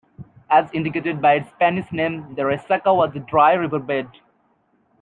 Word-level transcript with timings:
As 0.49 0.67
indicated 0.73 1.21
by 1.21 1.35
its 1.35 1.51
Spanish 1.51 1.91
name, 1.91 2.33
the 2.33 2.41
resaca 2.43 2.91
was 2.91 3.15
a 3.15 3.19
dry 3.19 3.53
river 3.53 3.77
bed. 3.77 4.09